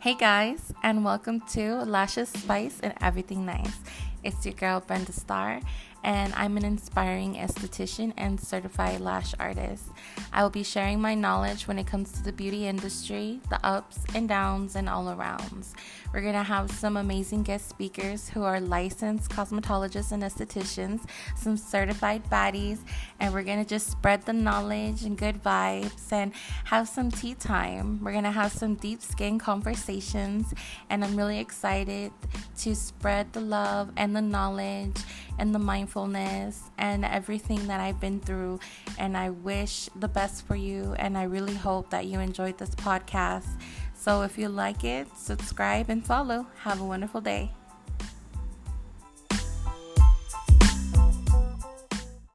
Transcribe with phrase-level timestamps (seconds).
[0.00, 3.80] Hey guys, and welcome to Lashes Spice and Everything Nice.
[4.24, 5.60] It's your girl Brenda Starr,
[6.02, 9.84] and I'm an inspiring esthetician and certified lash artist.
[10.32, 14.00] I will be sharing my knowledge when it comes to the beauty industry, the ups
[14.14, 15.72] and downs, and all arounds.
[16.12, 21.00] We're gonna have some amazing guest speakers who are licensed cosmetologists and estheticians,
[21.36, 22.78] some certified baddies,
[23.20, 26.32] and we're gonna just spread the knowledge and good vibes and
[26.64, 28.02] have some tea time.
[28.02, 30.52] We're gonna have some deep skin conversations,
[30.90, 32.12] and I'm really excited
[32.58, 34.96] to spread the love and the knowledge
[35.38, 38.60] and the mindfulness and everything that I've been through.
[38.98, 42.74] And I wish the best for you, and I really hope that you enjoyed this
[42.74, 43.48] podcast.
[43.94, 46.46] So if you like it, subscribe and follow.
[46.62, 47.50] Have a wonderful day.